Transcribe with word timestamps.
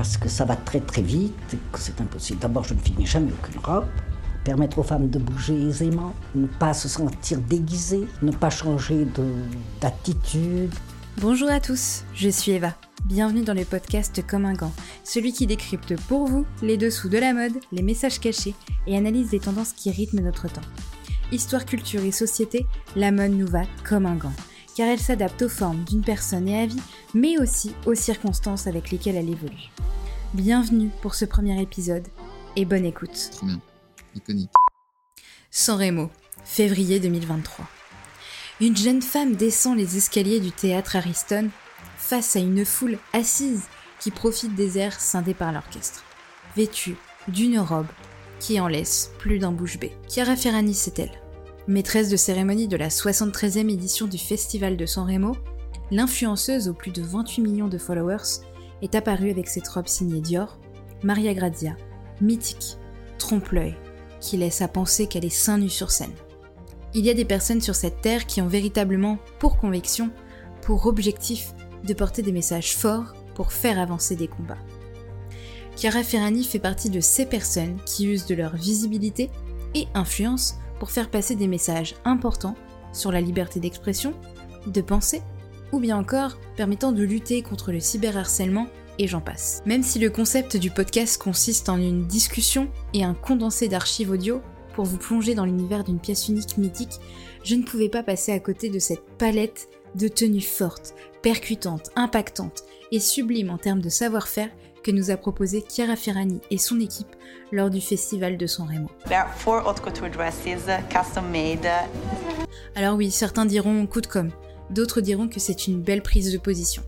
parce 0.00 0.16
que 0.16 0.30
ça 0.30 0.46
va 0.46 0.56
très 0.56 0.80
très 0.80 1.02
vite 1.02 1.58
que 1.70 1.78
c'est 1.78 2.00
impossible. 2.00 2.38
D'abord, 2.38 2.64
je 2.64 2.72
ne 2.72 2.78
finis 2.78 3.04
jamais 3.04 3.32
aucune 3.32 3.60
robe. 3.60 3.84
Permettre 4.44 4.78
aux 4.78 4.82
femmes 4.82 5.10
de 5.10 5.18
bouger 5.18 5.52
aisément, 5.52 6.14
ne 6.34 6.46
pas 6.46 6.72
se 6.72 6.88
sentir 6.88 7.38
déguisées, 7.38 8.06
ne 8.22 8.32
pas 8.32 8.48
changer 8.48 9.06
d'attitude. 9.78 10.72
Bonjour 11.18 11.50
à 11.50 11.60
tous, 11.60 12.04
je 12.14 12.30
suis 12.30 12.52
Eva. 12.52 12.74
Bienvenue 13.04 13.42
dans 13.42 13.52
le 13.52 13.66
podcast 13.66 14.24
Comme 14.26 14.46
un 14.46 14.54
gant, 14.54 14.72
celui 15.04 15.34
qui 15.34 15.46
décrypte 15.46 15.94
pour 16.08 16.26
vous 16.26 16.46
les 16.62 16.78
dessous 16.78 17.10
de 17.10 17.18
la 17.18 17.34
mode, 17.34 17.58
les 17.70 17.82
messages 17.82 18.20
cachés 18.20 18.54
et 18.86 18.96
analyse 18.96 19.32
les 19.32 19.40
tendances 19.40 19.74
qui 19.74 19.90
rythment 19.90 20.22
notre 20.22 20.50
temps. 20.50 20.62
Histoire, 21.30 21.66
culture 21.66 22.02
et 22.04 22.10
société, 22.10 22.64
la 22.96 23.12
mode 23.12 23.32
nous 23.32 23.46
va 23.46 23.64
comme 23.86 24.06
un 24.06 24.16
gant, 24.16 24.32
car 24.80 24.88
elle 24.88 24.98
s'adapte 24.98 25.42
aux 25.42 25.48
formes 25.50 25.84
d'une 25.84 26.00
personne 26.00 26.48
et 26.48 26.62
à 26.62 26.64
vie, 26.64 26.80
mais 27.12 27.36
aussi 27.36 27.74
aux 27.84 27.94
circonstances 27.94 28.66
avec 28.66 28.90
lesquelles 28.90 29.16
elle 29.16 29.28
évolue. 29.28 29.68
Bienvenue 30.32 30.88
pour 31.02 31.14
ce 31.14 31.26
premier 31.26 31.60
épisode 31.60 32.08
et 32.56 32.64
bonne 32.64 32.86
écoute. 32.86 33.28
Trop 33.32 33.44
bien. 33.44 33.60
Iconique. 34.14 34.48
San 35.50 35.78
Remo, 35.78 36.08
février 36.46 36.98
2023. 36.98 37.66
Une 38.62 38.74
jeune 38.74 39.02
femme 39.02 39.36
descend 39.36 39.76
les 39.76 39.98
escaliers 39.98 40.40
du 40.40 40.50
théâtre 40.50 40.96
Ariston 40.96 41.50
face 41.98 42.34
à 42.36 42.38
une 42.38 42.64
foule 42.64 42.96
assise 43.12 43.64
qui 43.98 44.10
profite 44.10 44.54
des 44.54 44.78
airs 44.78 44.98
scindés 44.98 45.34
par 45.34 45.52
l'orchestre. 45.52 46.02
Vêtue 46.56 46.96
d'une 47.28 47.58
robe 47.58 47.88
qui 48.38 48.58
en 48.58 48.66
laisse 48.66 49.10
plus 49.18 49.40
d'un 49.40 49.52
bouche 49.52 49.78
bée. 49.78 49.92
Chiara 50.08 50.36
Ferrani 50.36 50.72
c'est-elle 50.72 51.20
Maîtresse 51.68 52.08
de 52.08 52.16
cérémonie 52.16 52.68
de 52.68 52.76
la 52.76 52.88
73e 52.88 53.70
édition 53.70 54.06
du 54.06 54.16
Festival 54.16 54.76
de 54.76 54.86
San 54.86 55.06
Remo, 55.06 55.36
l'influenceuse 55.90 56.68
aux 56.68 56.74
plus 56.74 56.90
de 56.90 57.02
28 57.02 57.42
millions 57.42 57.68
de 57.68 57.76
followers 57.76 58.40
est 58.80 58.94
apparue 58.94 59.30
avec 59.30 59.46
cette 59.46 59.68
robe 59.68 59.86
signée 59.86 60.20
Dior, 60.20 60.58
Maria 61.02 61.34
Grazia, 61.34 61.76
mythique, 62.22 62.78
trompe-l'œil, 63.18 63.76
qui 64.20 64.38
laisse 64.38 64.62
à 64.62 64.68
penser 64.68 65.06
qu'elle 65.06 65.24
est 65.24 65.28
seins 65.28 65.58
nus 65.58 65.68
sur 65.68 65.90
scène. 65.90 66.14
Il 66.94 67.04
y 67.04 67.10
a 67.10 67.14
des 67.14 67.26
personnes 67.26 67.60
sur 67.60 67.74
cette 67.74 68.00
terre 68.00 68.26
qui 68.26 68.40
ont 68.40 68.48
véritablement 68.48 69.18
pour 69.38 69.58
conviction, 69.58 70.10
pour 70.62 70.86
objectif, 70.86 71.52
de 71.86 71.94
porter 71.94 72.22
des 72.22 72.32
messages 72.32 72.74
forts 72.74 73.14
pour 73.34 73.52
faire 73.52 73.78
avancer 73.78 74.16
des 74.16 74.28
combats. 74.28 74.58
Chiara 75.76 76.02
Ferrani 76.02 76.42
fait 76.42 76.58
partie 76.58 76.90
de 76.90 77.00
ces 77.00 77.26
personnes 77.26 77.78
qui 77.84 78.06
usent 78.06 78.26
de 78.26 78.34
leur 78.34 78.56
visibilité 78.56 79.30
et 79.74 79.86
influence 79.94 80.56
pour 80.80 80.90
faire 80.90 81.10
passer 81.10 81.36
des 81.36 81.46
messages 81.46 81.94
importants 82.04 82.56
sur 82.92 83.12
la 83.12 83.20
liberté 83.20 83.60
d'expression, 83.60 84.14
de 84.66 84.80
penser 84.80 85.22
ou 85.70 85.78
bien 85.78 85.96
encore 85.96 86.36
permettant 86.56 86.90
de 86.90 87.04
lutter 87.04 87.42
contre 87.42 87.70
le 87.70 87.78
cyberharcèlement 87.78 88.66
et 88.98 89.06
j'en 89.06 89.20
passe. 89.20 89.62
Même 89.66 89.84
si 89.84 90.00
le 90.00 90.10
concept 90.10 90.56
du 90.56 90.70
podcast 90.70 91.22
consiste 91.22 91.68
en 91.68 91.78
une 91.78 92.06
discussion 92.06 92.68
et 92.92 93.04
un 93.04 93.14
condensé 93.14 93.68
d'archives 93.68 94.10
audio 94.10 94.42
pour 94.74 94.84
vous 94.84 94.98
plonger 94.98 95.34
dans 95.34 95.44
l'univers 95.44 95.84
d'une 95.84 96.00
pièce 96.00 96.28
unique 96.28 96.58
mythique, 96.58 96.98
je 97.44 97.54
ne 97.54 97.62
pouvais 97.62 97.88
pas 97.88 98.02
passer 98.02 98.32
à 98.32 98.40
côté 98.40 98.68
de 98.68 98.78
cette 98.78 99.04
palette 99.16 99.68
de 99.94 100.08
tenues 100.08 100.40
fortes, 100.40 100.94
percutantes, 101.22 101.90
impactantes 101.94 102.64
et 102.90 103.00
sublimes 103.00 103.50
en 103.50 103.58
termes 103.58 103.80
de 103.80 103.88
savoir-faire 103.88 104.50
que 104.82 104.90
nous 104.90 105.10
a 105.10 105.16
proposé 105.16 105.64
Chiara 105.68 105.96
Ferrani 105.96 106.40
et 106.50 106.58
son 106.58 106.80
équipe 106.80 107.14
lors 107.52 107.70
du 107.70 107.80
festival 107.80 108.36
de 108.36 108.46
San 108.46 108.66
Remo. 108.66 108.88
Alors 112.74 112.96
oui, 112.96 113.10
certains 113.10 113.46
diront 113.46 113.86
coup 113.86 114.00
de 114.00 114.06
com', 114.06 114.30
d'autres 114.70 115.00
diront 115.00 115.28
que 115.28 115.40
c'est 115.40 115.66
une 115.66 115.80
belle 115.80 116.02
prise 116.02 116.32
de 116.32 116.38
position. 116.38 116.82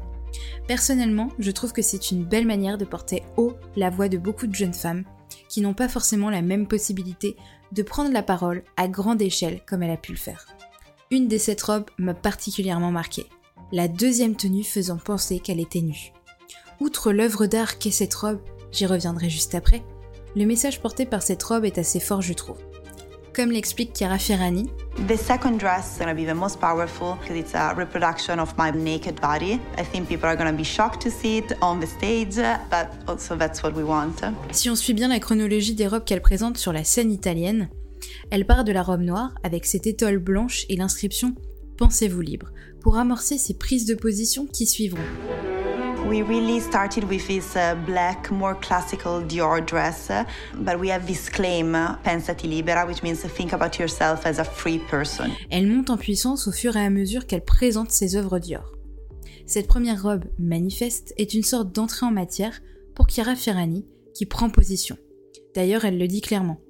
Personnellement, 0.67 1.29
je 1.39 1.51
trouve 1.51 1.73
que 1.73 1.83
c'est 1.83 2.11
une 2.11 2.25
belle 2.25 2.47
manière 2.47 2.79
de 2.79 2.85
porter 2.85 3.23
haut 3.37 3.55
la 3.77 3.91
voix 3.91 4.09
de 4.09 4.19
beaucoup 4.19 4.47
de 4.47 4.55
jeunes 4.55 4.75
femmes 4.75 5.05
qui 5.49 5.61
n'ont 5.61 5.75
pas 5.75 5.89
forcément 5.89 6.31
la 6.31 6.43
même 6.43 6.67
possibilité 6.67 7.37
de 7.73 7.83
prendre 7.83 8.13
la 8.13 8.23
parole 8.23 8.63
à 8.77 8.89
grande 8.89 9.23
échelle 9.23 9.61
comme 9.67 9.83
elle 9.83 9.91
a 9.91 9.97
pu 9.97 10.13
le 10.13 10.19
faire. 10.19 10.47
Une 11.11 11.29
des 11.29 11.39
sept 11.39 11.61
robes 11.63 11.91
m'a 11.99 12.15
particulièrement 12.15 12.91
marquée, 12.91 13.27
la 13.71 13.89
deuxième 13.89 14.37
tenue 14.37 14.65
faisant 14.65 14.99
penser 14.99 15.41
qu'elle 15.41 15.61
était 15.61 15.81
nue. 15.81 16.13
Outre 16.83 17.13
l'œuvre 17.13 17.47
d'art 17.47 17.79
qu'est 17.79 17.93
cette 17.93 18.13
robe, 18.13 18.41
j'y 18.73 18.87
reviendrai 18.87 19.31
juste 19.31 19.55
après, 19.55 19.85
le 20.35 20.45
message 20.47 20.83
porté 20.83 21.07
par 21.07 21.23
cette 21.23 21.41
robe 21.41 21.65
est 21.65 21.79
assez 21.79 22.01
fort 22.01 22.23
je 22.23 22.33
trouve. 22.33 22.59
Comme 23.33 23.53
l'explique 23.53 23.97
Chiara 23.97 24.19
Ferrani, 24.19 24.69
The 25.07 25.17
second 25.17 25.59
dress 25.59 25.95
is 25.95 25.99
going 26.01 26.13
to 26.13 26.21
be 26.21 26.27
the 26.27 26.35
most 26.35 26.59
powerful 26.59 27.15
because 27.21 27.39
it's 27.39 27.55
a 27.55 27.73
reproduction 27.75 28.41
of 28.41 28.53
my 28.59 28.73
naked 28.73 29.21
body. 29.21 29.61
I 29.79 29.85
think 29.85 30.09
people 30.09 30.27
are 30.27 30.37
going 30.37 30.51
to 30.51 30.57
be 30.57 30.65
shocked 30.65 31.01
to 31.03 31.09
see 31.09 31.39
it 31.39 31.55
on 31.63 31.79
the 31.79 31.87
stage, 31.87 32.35
but 32.69 32.89
also 33.07 33.37
that's 33.37 33.63
what 33.63 33.75
we 33.77 33.85
want. 33.85 34.21
Si 34.51 34.69
on 34.69 34.75
suit 34.75 34.95
bien 34.95 35.07
la 35.07 35.21
chronologie 35.21 35.77
des 35.77 35.87
robes 35.87 36.05
qu'elle 36.05 36.21
présente 36.21 36.59
sur 36.59 36.73
la 36.73 36.83
scène 36.83 37.13
italienne, 37.13 37.69
elle 38.33 38.45
part 38.45 38.65
de 38.65 38.73
la 38.73 38.83
robe 38.83 39.03
noire 39.03 39.33
avec 39.45 39.67
cette 39.67 39.87
étole 39.87 40.19
blanche 40.19 40.67
et 40.69 40.75
l'inscription 40.75 41.37
Pensez-vous 41.79 42.23
libre 42.23 42.51
pour 42.81 42.97
amorcer 42.97 43.39
ses 43.39 43.55
prises 43.55 43.87
de 43.87 43.95
position 43.95 44.47
qui 44.47 44.67
suivront. 44.67 44.99
We 46.13 46.21
really 46.21 46.61
started 46.61 47.05
with 47.05 47.27
this 47.27 47.57
uh, 47.57 47.75
black, 47.87 48.31
more 48.31 48.55
classical 48.55 49.23
Dior 49.23 49.65
dress, 49.65 50.11
uh, 50.11 50.25
but 50.57 50.79
we 50.79 50.91
have 50.91 51.07
this 51.07 51.31
claim, 51.31 51.75
uh, 51.75 51.97
pensati 52.05 52.47
libera, 52.47 52.85
which 52.87 53.03
means 53.03 53.23
think 53.23 53.55
about 53.55 53.79
yourself 53.79 54.27
as 54.27 54.39
a 54.39 54.45
free 54.45 54.79
person. 54.79 55.31
Elle 55.51 55.67
monte 55.67 55.89
en 55.89 55.97
puissance 55.97 56.47
au 56.47 56.53
fur 56.53 56.77
et 56.77 56.85
à 56.85 56.91
mesure 56.91 57.27
qu'elle 57.27 57.43
présente 57.43 57.91
ses 57.91 58.15
œuvres 58.15 58.39
Dior. 58.39 58.75
Cette 59.47 59.67
première 59.67 60.03
robe 60.03 60.27
manifeste 60.39 61.15
est 61.17 61.33
une 61.33 61.43
sorte 61.43 61.73
d'entrée 61.73 62.05
en 62.05 62.13
matière 62.13 62.61
pour 62.95 63.09
Chiara 63.09 63.35
Ferrani, 63.35 63.87
qui 64.15 64.27
prend 64.27 64.51
position. 64.51 64.99
D'ailleurs, 65.55 65.87
elle 65.87 65.97
le 65.97 66.09
dit 66.09 66.21
clairement. 66.21 66.61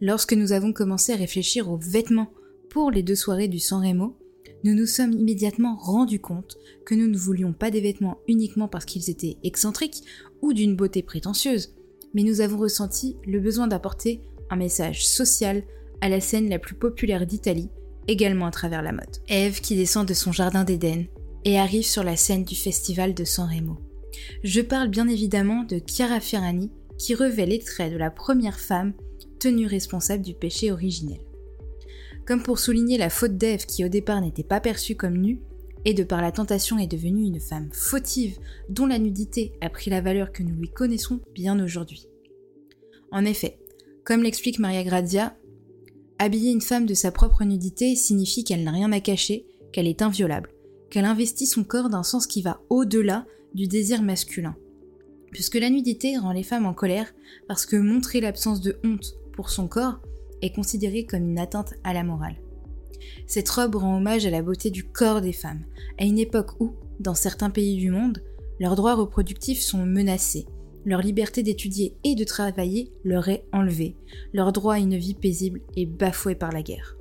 Lorsque 0.00 0.32
nous 0.32 0.52
avons 0.52 0.72
commencé 0.72 1.12
à 1.12 1.16
réfléchir 1.16 1.70
aux 1.70 1.76
vêtements 1.76 2.32
pour 2.70 2.90
les 2.90 3.02
deux 3.02 3.14
soirées 3.14 3.48
du 3.48 3.58
San 3.58 3.86
Remo, 3.86 4.16
nous 4.64 4.74
nous 4.74 4.86
sommes 4.86 5.12
immédiatement 5.12 5.76
rendus 5.76 6.20
compte 6.20 6.56
que 6.84 6.94
nous 6.94 7.06
ne 7.06 7.16
voulions 7.16 7.52
pas 7.52 7.70
des 7.70 7.80
vêtements 7.80 8.18
uniquement 8.28 8.68
parce 8.68 8.84
qu'ils 8.84 9.10
étaient 9.10 9.36
excentriques 9.42 10.02
ou 10.42 10.52
d'une 10.52 10.76
beauté 10.76 11.02
prétentieuse, 11.02 11.74
mais 12.14 12.22
nous 12.22 12.40
avons 12.40 12.58
ressenti 12.58 13.16
le 13.26 13.40
besoin 13.40 13.66
d'apporter 13.66 14.22
un 14.50 14.56
message 14.56 15.06
social 15.06 15.62
à 16.00 16.08
la 16.08 16.20
scène 16.20 16.48
la 16.48 16.58
plus 16.58 16.74
populaire 16.74 17.26
d'Italie, 17.26 17.70
également 18.08 18.46
à 18.46 18.50
travers 18.50 18.82
la 18.82 18.92
mode. 18.92 19.16
Eve 19.28 19.60
qui 19.60 19.76
descend 19.76 20.06
de 20.06 20.14
son 20.14 20.32
jardin 20.32 20.64
d'Éden 20.64 21.06
et 21.44 21.58
arrive 21.58 21.84
sur 21.84 22.02
la 22.02 22.16
scène 22.16 22.44
du 22.44 22.54
festival 22.54 23.14
de 23.14 23.24
San 23.24 23.48
Remo. 23.48 23.78
Je 24.42 24.60
parle 24.60 24.88
bien 24.88 25.08
évidemment 25.08 25.64
de 25.64 25.80
Chiara 25.86 26.20
Ferrani 26.20 26.70
qui 26.98 27.14
revêt 27.14 27.46
les 27.46 27.58
traits 27.58 27.92
de 27.92 27.98
la 27.98 28.10
première 28.10 28.58
femme 28.58 28.94
tenue 29.38 29.66
responsable 29.66 30.22
du 30.22 30.34
péché 30.34 30.72
originel. 30.72 31.20
Comme 32.26 32.42
pour 32.42 32.58
souligner 32.58 32.98
la 32.98 33.08
faute 33.08 33.36
d'Ève 33.36 33.66
qui 33.66 33.84
au 33.84 33.88
départ 33.88 34.20
n'était 34.20 34.42
pas 34.42 34.60
perçue 34.60 34.96
comme 34.96 35.16
nue, 35.16 35.40
et 35.84 35.94
de 35.94 36.02
par 36.02 36.20
la 36.20 36.32
tentation 36.32 36.78
est 36.78 36.88
devenue 36.88 37.22
une 37.22 37.38
femme 37.38 37.68
fautive 37.72 38.38
dont 38.68 38.86
la 38.86 38.98
nudité 38.98 39.52
a 39.60 39.70
pris 39.70 39.88
la 39.88 40.00
valeur 40.00 40.32
que 40.32 40.42
nous 40.42 40.56
lui 40.56 40.68
connaissons 40.68 41.20
bien 41.32 41.62
aujourd'hui. 41.62 42.08
En 43.12 43.24
effet, 43.24 43.60
comme 44.04 44.24
l'explique 44.24 44.58
Maria 44.58 44.82
Grazia, 44.82 45.36
habiller 46.18 46.50
une 46.50 46.60
femme 46.60 46.86
de 46.86 46.94
sa 46.94 47.12
propre 47.12 47.44
nudité 47.44 47.94
signifie 47.94 48.42
qu'elle 48.42 48.64
n'a 48.64 48.72
rien 48.72 48.90
à 48.90 48.98
cacher, 48.98 49.46
qu'elle 49.72 49.86
est 49.86 50.02
inviolable, 50.02 50.50
qu'elle 50.90 51.04
investit 51.04 51.46
son 51.46 51.62
corps 51.62 51.90
d'un 51.90 52.02
sens 52.02 52.26
qui 52.26 52.42
va 52.42 52.60
au-delà 52.68 53.24
du 53.54 53.68
désir 53.68 54.02
masculin. 54.02 54.56
Puisque 55.30 55.54
la 55.54 55.70
nudité 55.70 56.16
rend 56.16 56.32
les 56.32 56.42
femmes 56.42 56.66
en 56.66 56.74
colère 56.74 57.14
parce 57.46 57.66
que 57.66 57.76
montrer 57.76 58.20
l'absence 58.20 58.60
de 58.60 58.80
honte 58.82 59.14
pour 59.32 59.50
son 59.50 59.68
corps 59.68 60.00
est 60.42 60.54
considérée 60.54 61.04
comme 61.04 61.28
une 61.28 61.38
atteinte 61.38 61.74
à 61.84 61.92
la 61.92 62.04
morale. 62.04 62.36
Cette 63.26 63.48
robe 63.48 63.76
rend 63.76 63.98
hommage 63.98 64.26
à 64.26 64.30
la 64.30 64.42
beauté 64.42 64.70
du 64.70 64.84
corps 64.84 65.20
des 65.20 65.32
femmes, 65.32 65.64
à 65.98 66.04
une 66.04 66.18
époque 66.18 66.60
où, 66.60 66.74
dans 67.00 67.14
certains 67.14 67.50
pays 67.50 67.76
du 67.76 67.90
monde, 67.90 68.22
leurs 68.58 68.76
droits 68.76 68.94
reproductifs 68.94 69.60
sont 69.60 69.84
menacés, 69.84 70.46
leur 70.84 71.00
liberté 71.00 71.42
d'étudier 71.42 71.96
et 72.04 72.14
de 72.14 72.24
travailler 72.24 72.92
leur 73.04 73.28
est 73.28 73.44
enlevée, 73.52 73.96
leur 74.32 74.52
droit 74.52 74.74
à 74.74 74.78
une 74.78 74.96
vie 74.96 75.14
paisible 75.14 75.60
est 75.76 75.86
bafoué 75.86 76.34
par 76.34 76.52
la 76.52 76.62
guerre. 76.62 76.96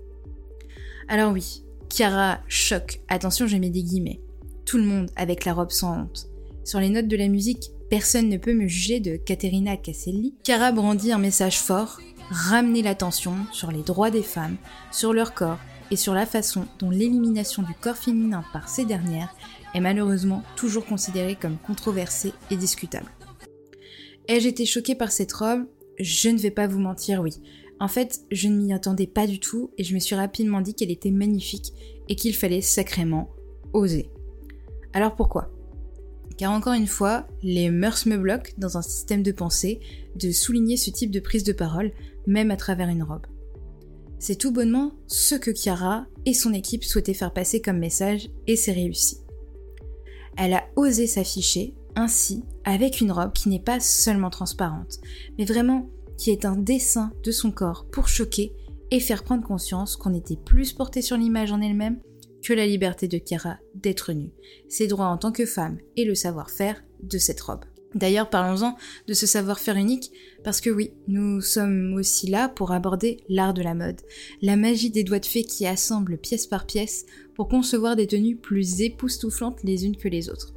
Alors 1.07 1.31
oui, 1.31 1.63
Chiara 1.89 2.39
choque, 2.47 3.01
attention 3.07 3.47
je 3.47 3.57
mets 3.57 3.69
des 3.69 3.83
guillemets, 3.83 4.21
tout 4.65 4.77
le 4.77 4.83
monde 4.83 5.11
avec 5.15 5.45
la 5.45 5.53
robe 5.53 5.71
sans 5.71 6.01
honte. 6.01 6.29
Sur 6.63 6.79
les 6.79 6.89
notes 6.89 7.07
de 7.07 7.15
la 7.15 7.27
musique, 7.27 7.71
personne 7.91 8.27
ne 8.27 8.37
peut 8.37 8.55
me 8.55 8.67
juger 8.67 8.99
de 8.99 9.17
Caterina 9.17 9.77
Casselli. 9.77 10.33
Chiara 10.43 10.71
brandit 10.71 11.11
un 11.11 11.19
message 11.19 11.59
fort, 11.59 12.01
ramener 12.29 12.81
l'attention 12.81 13.35
sur 13.51 13.71
les 13.71 13.83
droits 13.83 14.11
des 14.11 14.23
femmes, 14.23 14.57
sur 14.91 15.13
leur 15.13 15.33
corps 15.33 15.59
et 15.91 15.95
sur 15.95 16.13
la 16.13 16.25
façon 16.25 16.67
dont 16.79 16.89
l'élimination 16.89 17.61
du 17.63 17.73
corps 17.73 17.97
féminin 17.97 18.43
par 18.53 18.69
ces 18.69 18.85
dernières 18.85 19.33
est 19.73 19.81
malheureusement 19.81 20.43
toujours 20.55 20.85
considérée 20.85 21.35
comme 21.35 21.57
controversée 21.57 22.33
et 22.49 22.55
discutable. 22.55 23.11
Ai-je 24.27 24.47
été 24.47 24.65
choquée 24.65 24.95
par 24.95 25.11
cette 25.11 25.33
robe? 25.33 25.65
Je 25.99 26.29
ne 26.29 26.37
vais 26.39 26.51
pas 26.51 26.67
vous 26.67 26.79
mentir, 26.79 27.21
oui. 27.21 27.33
En 27.79 27.87
fait, 27.87 28.21
je 28.31 28.47
ne 28.47 28.55
m'y 28.55 28.73
attendais 28.73 29.07
pas 29.07 29.27
du 29.27 29.39
tout 29.39 29.71
et 29.77 29.83
je 29.83 29.93
me 29.93 29.99
suis 29.99 30.15
rapidement 30.15 30.61
dit 30.61 30.73
qu'elle 30.73 30.91
était 30.91 31.11
magnifique 31.11 31.73
et 32.07 32.15
qu'il 32.15 32.33
fallait 32.33 32.61
sacrément 32.61 33.29
oser. 33.73 34.09
Alors 34.93 35.15
pourquoi? 35.15 35.51
Car 36.37 36.51
encore 36.51 36.73
une 36.73 36.87
fois, 36.87 37.27
les 37.43 37.69
mœurs 37.69 38.07
me 38.07 38.17
bloquent 38.17 38.51
dans 38.57 38.77
un 38.77 38.81
système 38.81 39.23
de 39.23 39.31
pensée 39.31 39.79
de 40.15 40.31
souligner 40.31 40.77
ce 40.77 40.89
type 40.89 41.11
de 41.11 41.19
prise 41.19 41.43
de 41.43 41.53
parole, 41.53 41.91
même 42.27 42.51
à 42.51 42.57
travers 42.57 42.89
une 42.89 43.03
robe. 43.03 43.25
C'est 44.19 44.37
tout 44.37 44.51
bonnement 44.51 44.93
ce 45.07 45.35
que 45.35 45.53
Chiara 45.53 46.07
et 46.25 46.33
son 46.33 46.53
équipe 46.53 46.83
souhaitaient 46.83 47.13
faire 47.13 47.33
passer 47.33 47.61
comme 47.61 47.77
message 47.77 48.29
et 48.47 48.55
c'est 48.55 48.71
réussi. 48.71 49.17
Elle 50.37 50.53
a 50.53 50.63
osé 50.75 51.07
s'afficher 51.07 51.75
ainsi 51.95 52.43
avec 52.63 53.01
une 53.01 53.11
robe 53.11 53.33
qui 53.33 53.49
n'est 53.49 53.59
pas 53.59 53.79
seulement 53.79 54.29
transparente, 54.29 54.99
mais 55.37 55.45
vraiment 55.45 55.89
qui 56.17 56.31
est 56.31 56.45
un 56.45 56.55
dessin 56.55 57.11
de 57.23 57.31
son 57.31 57.51
corps 57.51 57.85
pour 57.91 58.07
choquer 58.07 58.53
et 58.91 58.99
faire 58.99 59.23
prendre 59.23 59.45
conscience 59.45 59.95
qu'on 59.95 60.13
était 60.13 60.37
plus 60.37 60.73
porté 60.73 61.01
sur 61.01 61.17
l'image 61.17 61.51
en 61.51 61.61
elle-même 61.61 61.99
que 62.43 62.53
la 62.53 62.67
liberté 62.67 63.07
de 63.07 63.19
Chiara 63.19 63.57
d'être 63.73 64.13
nue, 64.13 64.31
ses 64.69 64.87
droits 64.87 65.07
en 65.07 65.17
tant 65.17 65.31
que 65.31 65.45
femme 65.45 65.77
et 65.95 66.05
le 66.05 66.15
savoir-faire 66.15 66.83
de 67.01 67.17
cette 67.17 67.41
robe. 67.41 67.65
D'ailleurs, 67.95 68.29
parlons-en 68.29 68.75
de 69.07 69.13
ce 69.13 69.25
savoir-faire 69.25 69.77
unique, 69.77 70.11
parce 70.43 70.59
que 70.59 70.69
oui, 70.69 70.91
nous 71.07 71.39
sommes 71.39 71.93
aussi 71.95 72.27
là 72.27 72.49
pour 72.49 72.73
aborder 72.73 73.23
l'art 73.29 73.53
de 73.53 73.63
la 73.63 73.73
mode, 73.73 74.01
la 74.41 74.57
magie 74.57 74.89
des 74.89 75.05
doigts 75.05 75.19
de 75.19 75.25
fée 75.25 75.43
qui 75.43 75.65
assemblent 75.65 76.17
pièce 76.17 76.45
par 76.45 76.65
pièce 76.65 77.05
pour 77.35 77.47
concevoir 77.47 77.95
des 77.95 78.05
tenues 78.05 78.35
plus 78.35 78.81
époustouflantes 78.81 79.63
les 79.63 79.85
unes 79.85 79.95
que 79.95 80.09
les 80.09 80.29
autres. 80.29 80.53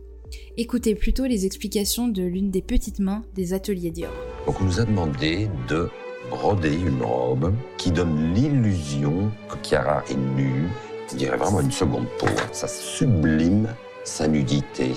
Écoutez 0.57 0.97
plutôt 0.97 1.27
les 1.27 1.47
explications 1.47 2.09
de 2.09 2.23
l'une 2.23 2.51
des 2.51 2.61
petites 2.61 2.99
mains 2.99 3.23
des 3.35 3.53
ateliers 3.55 3.93
Dior. 3.93 4.13
Donc 4.47 4.61
on 4.61 4.65
nous 4.65 4.81
a 4.81 4.85
demandé 4.85 5.49
de 5.69 5.89
broder 6.31 6.75
une 6.75 7.03
robe 7.03 7.55
qui 7.77 7.93
donne 7.93 8.35
l'illusion 8.35 9.31
que 9.49 9.57
Chiara 9.63 10.03
est 10.11 10.17
nue, 10.17 10.69
je 11.11 11.17
dirais 11.17 11.37
vraiment 11.37 11.61
une 11.61 11.71
seconde 11.71 12.07
peau. 12.19 12.27
Ça 12.53 12.67
sublime 12.69 13.69
sa 14.05 14.27
nudité. 14.27 14.93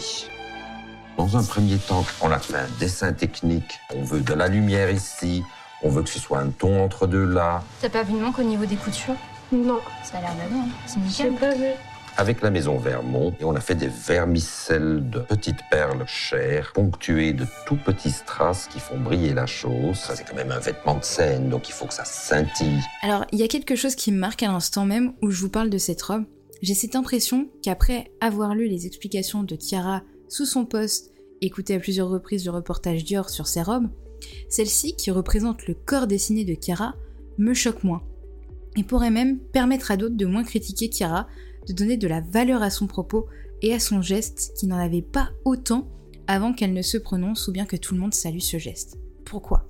Dans 1.21 1.37
un 1.37 1.43
premier 1.43 1.77
temps, 1.77 2.03
on 2.23 2.31
a 2.31 2.39
fait 2.39 2.55
un 2.55 2.67
dessin 2.79 3.13
technique. 3.13 3.79
On 3.95 4.01
veut 4.01 4.21
de 4.21 4.33
la 4.33 4.47
lumière 4.47 4.89
ici. 4.89 5.43
On 5.83 5.89
veut 5.91 6.01
que 6.01 6.09
ce 6.09 6.17
soit 6.17 6.39
un 6.39 6.49
ton 6.49 6.83
entre 6.83 7.05
deux 7.05 7.25
là. 7.25 7.63
T'as 7.79 7.89
pas 7.89 8.01
vu 8.01 8.13
de 8.13 8.17
manque 8.17 8.39
au 8.39 8.43
niveau 8.43 8.65
des 8.65 8.75
coutures? 8.75 9.13
Non. 9.51 9.77
Ça 10.03 10.17
a 10.17 10.21
l'air 10.21 10.33
d'avant, 10.33 10.63
hein. 10.63 10.69
c'est 10.87 10.99
nickel. 10.99 11.33
pas 11.35 11.53
vu. 11.53 11.67
Avec 12.17 12.41
la 12.41 12.49
maison 12.49 12.79
Vermont, 12.79 13.35
et 13.39 13.43
on 13.43 13.55
a 13.55 13.59
fait 13.59 13.75
des 13.75 13.87
vermicelles 13.87 15.07
de 15.11 15.19
petites 15.19 15.59
perles 15.69 16.05
chères, 16.07 16.71
ponctuées 16.73 17.33
de 17.33 17.45
tout 17.67 17.75
petits 17.77 18.09
strass 18.09 18.65
qui 18.65 18.79
font 18.79 18.97
briller 18.97 19.35
la 19.35 19.45
chose. 19.45 19.97
Ça, 19.97 20.15
c'est 20.15 20.23
quand 20.23 20.35
même 20.35 20.51
un 20.51 20.57
vêtement 20.57 20.95
de 20.95 21.03
scène, 21.03 21.49
donc 21.49 21.69
il 21.69 21.73
faut 21.73 21.85
que 21.85 21.93
ça 21.93 22.03
scintille. 22.03 22.81
Alors, 23.03 23.25
il 23.31 23.37
y 23.37 23.43
a 23.43 23.47
quelque 23.47 23.75
chose 23.75 23.93
qui 23.93 24.11
me 24.11 24.17
marque 24.17 24.41
à 24.41 24.47
l'instant 24.47 24.85
même 24.85 25.13
où 25.21 25.29
je 25.29 25.39
vous 25.39 25.49
parle 25.49 25.69
de 25.69 25.77
cette 25.77 26.01
robe. 26.01 26.25
J'ai 26.63 26.73
cette 26.73 26.95
impression 26.95 27.47
qu'après 27.61 28.11
avoir 28.21 28.55
lu 28.55 28.67
les 28.67 28.87
explications 28.87 29.43
de 29.43 29.55
Tiara 29.55 30.01
sous 30.31 30.45
son 30.45 30.65
poste, 30.65 31.10
écouté 31.41 31.75
à 31.75 31.79
plusieurs 31.79 32.09
reprises 32.09 32.45
le 32.45 32.51
reportage 32.51 33.03
Dior 33.03 33.29
sur 33.29 33.47
ses 33.47 33.61
robes, 33.61 33.89
celle-ci, 34.49 34.95
qui 34.95 35.11
représente 35.11 35.67
le 35.67 35.73
corps 35.73 36.07
dessiné 36.07 36.45
de 36.45 36.55
Chiara, 36.59 36.95
me 37.37 37.53
choque 37.53 37.83
moins. 37.83 38.03
Et 38.77 38.83
pourrait 38.83 39.11
même 39.11 39.39
permettre 39.39 39.91
à 39.91 39.97
d'autres 39.97 40.15
de 40.15 40.25
moins 40.25 40.43
critiquer 40.43 40.89
Chiara, 40.89 41.27
de 41.67 41.73
donner 41.73 41.97
de 41.97 42.07
la 42.07 42.21
valeur 42.21 42.61
à 42.61 42.69
son 42.69 42.87
propos 42.87 43.27
et 43.61 43.73
à 43.73 43.79
son 43.79 44.01
geste 44.01 44.53
qui 44.55 44.67
n'en 44.67 44.77
avait 44.77 45.01
pas 45.01 45.29
autant 45.45 45.87
avant 46.27 46.53
qu'elle 46.53 46.73
ne 46.73 46.81
se 46.81 46.97
prononce 46.97 47.47
ou 47.47 47.51
bien 47.51 47.65
que 47.65 47.75
tout 47.75 47.93
le 47.93 47.99
monde 47.99 48.13
salue 48.13 48.39
ce 48.39 48.57
geste. 48.57 48.97
Pourquoi? 49.25 49.67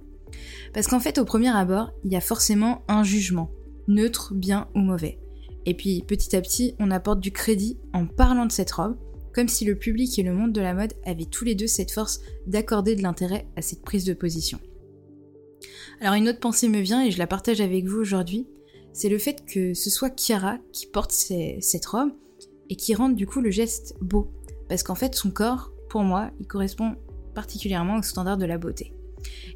Parce 0.73 0.87
qu'en 0.87 0.99
fait, 0.99 1.17
au 1.17 1.25
premier 1.25 1.49
abord, 1.49 1.91
il 2.03 2.11
y 2.11 2.15
a 2.15 2.21
forcément 2.21 2.83
un 2.87 3.03
jugement, 3.03 3.51
neutre, 3.87 4.33
bien 4.33 4.67
ou 4.75 4.79
mauvais. 4.79 5.19
Et 5.65 5.73
puis 5.73 6.03
petit 6.07 6.35
à 6.35 6.41
petit, 6.41 6.75
on 6.79 6.91
apporte 6.91 7.19
du 7.19 7.31
crédit 7.31 7.77
en 7.93 8.05
parlant 8.05 8.45
de 8.45 8.51
cette 8.51 8.71
robe, 8.71 8.97
comme 9.33 9.47
si 9.47 9.65
le 9.65 9.75
public 9.75 10.17
et 10.19 10.23
le 10.23 10.33
monde 10.33 10.53
de 10.53 10.61
la 10.61 10.73
mode 10.73 10.93
avaient 11.05 11.25
tous 11.25 11.45
les 11.45 11.55
deux 11.55 11.67
cette 11.67 11.91
force 11.91 12.21
d'accorder 12.47 12.95
de 12.95 13.01
l'intérêt 13.01 13.47
à 13.55 13.61
cette 13.61 13.81
prise 13.81 14.05
de 14.05 14.13
position. 14.13 14.59
Alors 15.99 16.15
une 16.15 16.29
autre 16.29 16.39
pensée 16.39 16.67
me 16.67 16.79
vient 16.79 17.03
et 17.03 17.11
je 17.11 17.19
la 17.19 17.27
partage 17.27 17.61
avec 17.61 17.85
vous 17.85 17.99
aujourd'hui, 17.99 18.47
c'est 18.93 19.09
le 19.09 19.17
fait 19.17 19.45
que 19.45 19.73
ce 19.73 19.89
soit 19.89 20.17
Chiara 20.19 20.57
qui 20.73 20.87
porte 20.87 21.11
cette 21.11 21.85
robe 21.85 22.11
et 22.69 22.75
qui 22.75 22.93
rende 22.93 23.15
du 23.15 23.27
coup 23.27 23.41
le 23.41 23.51
geste 23.51 23.95
beau. 24.01 24.31
Parce 24.67 24.83
qu'en 24.83 24.95
fait 24.95 25.15
son 25.15 25.31
corps, 25.31 25.71
pour 25.89 26.01
moi, 26.01 26.31
il 26.39 26.47
correspond 26.47 26.95
particulièrement 27.35 27.97
au 27.97 28.01
standard 28.01 28.37
de 28.37 28.45
la 28.45 28.57
beauté. 28.57 28.93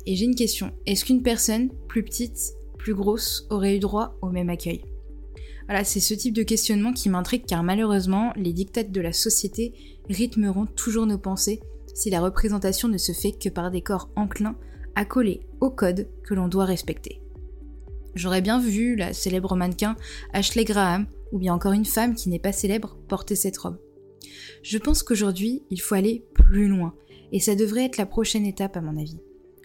Et 0.06 0.16
j'ai 0.16 0.26
une 0.26 0.36
question, 0.36 0.72
est-ce 0.86 1.06
qu'une 1.06 1.24
personne 1.24 1.70
plus 1.88 2.04
petite, 2.04 2.54
plus 2.78 2.94
grosse, 2.94 3.48
aurait 3.50 3.78
eu 3.78 3.80
droit 3.80 4.18
au 4.22 4.30
même 4.30 4.50
accueil? 4.50 4.84
Voilà, 5.68 5.84
c'est 5.84 6.00
ce 6.00 6.14
type 6.14 6.34
de 6.34 6.44
questionnement 6.44 6.94
qui 6.94 7.10
m'intrigue 7.10 7.46
car 7.46 7.64
malheureusement, 7.64 8.34
les 8.36 8.54
dictates 8.54 8.92
de 8.92 9.02
la 9.02 9.14
société 9.14 9.74
rythmeront 10.10 10.68
toujours 10.68 11.08
nos 11.08 11.18
pensées 11.18 11.60
si 11.94 12.10
la 12.10 12.22
représentation 12.22 12.88
ne 12.88 12.98
se 12.98 13.14
fait 13.14 13.32
que 13.32 13.50
par 13.50 13.72
des 13.72 13.82
corps 13.82 14.10
enclins 14.16 14.58
à 14.96 15.06
coller 15.06 15.42
au 15.62 15.72
code 15.72 16.08
que 16.24 16.34
l'on 16.34 16.48
doit 16.48 16.66
respecter. 16.66 17.22
J'aurais 18.14 18.42
bien 18.42 18.60
vu 18.60 18.96
la 18.96 19.14
célèbre 19.14 19.56
mannequin 19.56 19.96
Ashley 20.34 20.64
Graham, 20.64 21.08
ou 21.32 21.40
bien 21.40 21.54
encore 21.54 21.74
une 21.74 21.86
femme 21.86 22.16
qui 22.16 22.30
n'est 22.30 22.40
pas 22.40 22.54
célèbre, 22.54 22.98
porter 23.10 23.36
cette 23.36 23.58
robe. 23.58 23.80
Je 24.62 24.78
pense 24.78 25.04
qu'aujourd'hui, 25.04 25.64
il 25.70 25.82
faut 25.82 25.96
aller 25.96 26.26
plus 26.34 26.68
loin, 26.68 26.94
et 27.32 27.40
ça 27.40 27.56
devrait 27.56 27.86
être 27.86 27.98
la 27.98 28.06
prochaine 28.06 28.46
étape 28.46 28.78
à 28.78 28.82
mon 28.82 28.98
avis. 28.98 29.20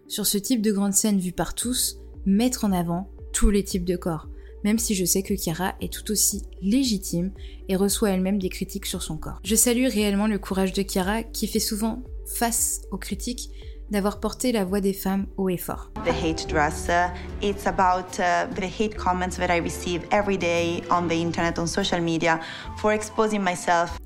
Sur 0.08 0.26
ce 0.26 0.38
type 0.38 0.62
de 0.62 0.73
grande 0.73 0.94
scène 0.94 1.20
vue 1.20 1.32
par 1.32 1.55
tous, 1.55 2.00
mettre 2.26 2.64
en 2.64 2.73
avant 2.73 3.11
tous 3.32 3.50
les 3.50 3.62
types 3.62 3.85
de 3.85 3.97
corps, 3.97 4.29
même 4.64 4.78
si 4.78 4.94
je 4.94 5.04
sais 5.04 5.22
que 5.22 5.36
Chiara 5.36 5.74
est 5.80 5.92
tout 5.92 6.10
aussi 6.10 6.42
légitime 6.62 7.32
et 7.68 7.76
reçoit 7.76 8.10
elle-même 8.10 8.38
des 8.38 8.48
critiques 8.48 8.86
sur 8.86 9.02
son 9.02 9.16
corps. 9.16 9.40
Je 9.44 9.54
salue 9.54 9.86
réellement 9.86 10.26
le 10.26 10.38
courage 10.38 10.72
de 10.72 10.82
Chiara 10.82 11.22
qui 11.22 11.46
fait 11.46 11.60
souvent 11.60 12.02
face 12.26 12.82
aux 12.90 12.98
critiques 12.98 13.50
d'avoir 13.90 14.20
porté 14.20 14.52
la 14.52 14.64
voix 14.64 14.80
des 14.80 14.92
femmes 14.92 15.26
haut 15.36 15.48
et 15.48 15.56
fort. 15.56 15.90
The 16.04 16.10
hate 16.10 16.48
dress, 16.48 16.88
uh, 16.88 17.12
it's 17.42 17.66
about 17.66 18.18
uh, 18.18 18.46
the 18.54 18.64
hate 18.64 18.96
comments 18.96 19.36
that 19.36 19.54
I 19.54 19.60
receive 19.60 20.02
every 20.12 20.38
day 20.38 20.82
on 20.90 21.08
the 21.08 21.20
internet, 21.20 21.58
on 21.58 21.66
social 21.66 22.00
media, 22.00 22.40
for 22.76 22.92
exposing 22.92 23.42
myself. 23.42 23.98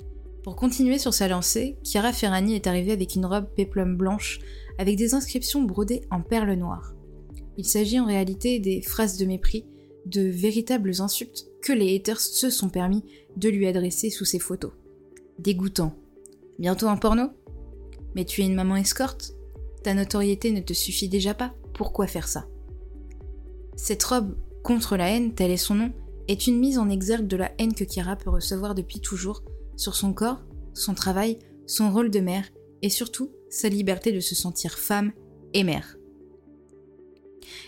Pour 0.43 0.57
continuer 0.57 0.99
sur 0.99 1.15
sa 1.15 1.29
lancée, 1.29 1.79
Chiara 1.83 2.13
Ferrani 2.13 2.55
est 2.55 2.67
arrivée 2.67 2.93
avec 2.93 3.15
une 3.15 3.25
robe 3.27 3.47
péplum 3.55 3.97
blanche 3.97 4.41
avec 4.79 4.97
des 4.97 5.15
inscriptions 5.15 5.63
brodées 5.63 6.03
en 6.11 6.21
perles 6.21 6.55
noires. 6.55 6.95
Il 7.57 7.65
s'agit 7.65 8.01
en 8.01 8.07
réalité 8.07 8.59
des 8.59 8.83
phrases 8.83 9.17
de 9.17 9.25
mépris, 9.25 9.65
de 10.07 10.23
véritables 10.23 11.01
insultes 11.01 11.47
que 11.63 11.73
les 11.73 11.95
haters 11.95 12.21
se 12.21 12.51
sont 12.51 12.69
permis 12.69 13.05
de 13.37 13.49
lui 13.49 13.67
adresser 13.67 14.11
sous 14.11 14.25
ses 14.25 14.39
photos. 14.39 14.73
Dégoûtant. 15.39 15.97
Bientôt 16.59 16.89
un 16.89 16.97
porno? 16.97 17.31
Mais 18.15 18.25
tu 18.25 18.43
es 18.43 18.47
une 18.47 18.55
maman 18.55 18.77
escorte? 18.77 19.35
Ta 19.83 19.95
notoriété 19.95 20.53
ne 20.53 20.61
te 20.61 20.73
suffit 20.73 21.09
déjà 21.09 21.35
pas 21.35 21.55
Pourquoi 21.75 22.07
faire 22.07 22.29
ça? 22.29 22.47
Cette 23.77 24.05
robe 24.05 24.37
contre 24.63 24.97
la 24.97 25.11
haine, 25.11 25.35
tel 25.35 25.51
est 25.51 25.57
son 25.57 25.75
nom, 25.75 25.93
est 26.29 26.47
une 26.47 26.59
mise 26.59 26.79
en 26.79 26.89
exergue 26.89 27.27
de 27.27 27.37
la 27.37 27.53
haine 27.59 27.75
que 27.75 27.85
Chiara 27.85 28.17
peut 28.17 28.31
recevoir 28.31 28.75
depuis 28.75 29.01
toujours 29.01 29.43
sur 29.77 29.95
son 29.95 30.13
corps, 30.13 30.45
son 30.73 30.95
travail, 30.95 31.39
son 31.67 31.93
rôle 31.93 32.11
de 32.11 32.21
mère 32.21 32.45
et 32.83 32.89
surtout 32.89 33.31
sa 33.51 33.69
liberté 33.69 34.13
de 34.13 34.21
se 34.21 34.35
sentir 34.35 34.79
femme 34.79 35.13
et 35.53 35.65
mère. 35.65 35.97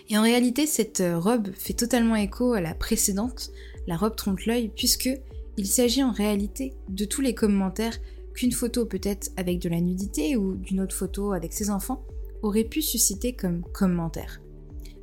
Et 0.09 0.19
en 0.19 0.23
réalité, 0.23 0.67
cette 0.67 1.01
euh, 1.01 1.19
robe 1.19 1.49
fait 1.55 1.73
totalement 1.73 2.17
écho 2.17 2.53
à 2.53 2.61
la 2.61 2.75
précédente, 2.75 3.51
la 3.87 3.97
robe 3.97 4.17
trompe-l'œil, 4.17 4.71
puisque 4.75 5.11
il 5.57 5.67
s'agit 5.67 6.03
en 6.03 6.13
réalité 6.13 6.75
de 6.89 7.05
tous 7.05 7.21
les 7.21 7.35
commentaires 7.35 7.99
qu'une 8.35 8.53
photo 8.53 8.85
peut-être 8.85 9.31
avec 9.37 9.59
de 9.61 9.69
la 9.69 9.81
nudité 9.81 10.37
ou 10.37 10.55
d'une 10.55 10.81
autre 10.81 10.95
photo 10.95 11.33
avec 11.33 11.53
ses 11.53 11.71
enfants 11.71 12.05
aurait 12.43 12.65
pu 12.65 12.83
susciter 12.83 13.33
comme 13.35 13.63
commentaire. 13.73 14.41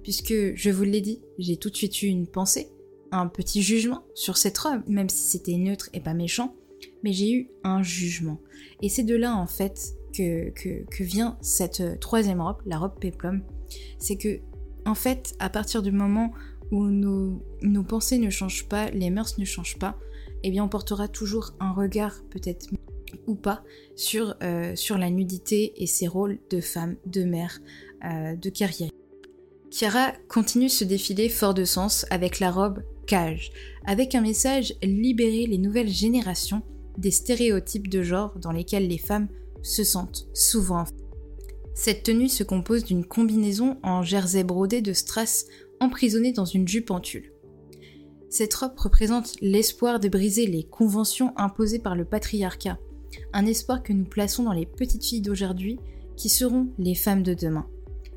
Puisque, 0.03 0.34
je 0.56 0.70
vous 0.70 0.84
l'ai 0.84 1.01
dit, 1.01 1.22
j'ai 1.39 1.58
tout 1.58 1.70
de 1.70 1.75
suite 1.75 2.01
eu 2.03 2.08
une 2.08 2.27
pensée, 2.27 2.70
un 3.12 3.27
petit 3.27 3.62
jugement 3.62 4.03
sur 4.13 4.38
cette 4.38 4.58
robe, 4.58 4.82
même 4.88 5.10
si 5.10 5.24
c'était 5.30 5.58
neutre 5.58 5.89
et 5.94 6.00
pas 6.00 6.13
méchant, 6.13 6.56
mais 7.03 7.13
j'ai 7.13 7.32
eu 7.32 7.50
un 7.63 7.82
jugement. 7.82 8.39
Et 8.82 8.89
c'est 8.89 9.03
de 9.03 9.15
là 9.15 9.36
en 9.36 9.48
fait 9.48 9.96
que, 10.13 11.03
vient 11.03 11.38
cette 11.42 11.82
euh, 11.82 11.96
troisième 11.98 12.42
robe, 12.42 12.62
la 12.65 12.77
robe 12.77 13.00
péplum. 13.00 13.44
C'est 13.98 14.18
que, 14.18 14.39
en 14.86 14.96
fait, 14.96 15.36
à 15.40 15.50
partir 15.50 15.82
du 15.82 15.92
moment 15.92 16.34
où 16.72 16.86
nos, 16.86 17.84
pensées 17.88 18.18
ne 18.18 18.30
changent 18.30 18.68
pas, 18.68 18.90
les 18.92 19.10
mœurs 19.10 19.38
ne 19.38 19.46
changent 19.46 19.78
pas, 19.78 19.98
eh 20.44 20.50
bien 20.50 20.63
on 20.63 20.70
portera 20.70 21.08
toujours 21.08 21.52
un 21.60 21.72
regard 21.72 22.24
peut-être 22.30 22.68
ou 23.28 23.36
pas 23.36 23.63
sur, 23.96 24.36
euh, 24.44 24.75
la 24.98 25.10
nudité 25.10 25.74
et 25.78 25.88
ses 25.88 26.08
rôles 26.08 26.40
de 26.50 26.60
femme, 26.60 26.96
de 27.06 27.24
mère, 27.24 27.60
euh, 28.04 28.36
de 28.36 28.50
carrière. 28.50 28.90
Chiara 29.72 30.13
continue 30.28 30.70
ce 30.70 30.84
défilé 30.84 31.30
fort 31.30 31.54
de 31.54 31.63
sens 31.63 32.06
avec 32.10 32.40
la 32.40 32.52
robe 32.52 32.84
cage, 33.08 33.52
avec 33.86 34.16
un 34.16 34.22
message 34.22 34.75
libérer 34.84 35.48
les 35.48 35.58
nouvelles 35.58 35.90
générations 35.90 36.62
des 36.98 37.12
stéréotypes 37.12 37.88
de 37.88 38.04
genre 38.04 38.38
dans 38.38 38.52
lesquels 38.52 38.88
les 38.88 38.98
femmes 38.98 39.28
se 39.62 39.84
sentent 39.84 40.28
souvent. 40.34 40.86
Cette 41.75 42.03
tenue 42.03 42.30
se 42.30 42.44
compose 42.44 42.84
d'une 42.84 43.06
combinaison 43.06 43.77
en 43.84 44.03
jersey 44.03 44.44
brodé 44.44 44.82
de 44.82 44.94
strass 44.94 45.46
emprisonnée 45.80 46.32
dans 46.32 46.46
une 46.46 46.68
jupe 46.68 46.92
en 46.92 47.00
tulle. 47.00 47.34
Cette 48.30 48.53
robe 48.53 48.77
représente 48.77 49.36
l'espoir 49.42 50.00
de 50.00 50.08
briser 50.08 50.48
les 50.48 50.63
conventions 50.63 51.34
imposées 51.38 51.80
par 51.80 51.96
le 51.96 52.06
patriarcat, 52.06 52.80
Un 53.32 53.46
espoir 53.46 53.84
que 53.84 53.94
nous 53.94 54.06
plaçons 54.06 54.44
dans 54.44 54.53
les 54.53 54.65
petites 54.65 55.06
filles 55.06 55.22
d'aujourd'hui 55.22 55.80
qui 56.15 56.30
seront 56.30 56.70
les 56.80 56.96
femmes 56.96 57.22
de 57.22 57.34
demain. 57.34 57.68